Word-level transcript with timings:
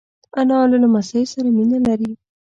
انا 0.39 0.57
له 0.69 0.77
لمسیو 0.83 1.31
سره 1.33 1.47
مینه 1.57 1.77
لري 1.87 2.11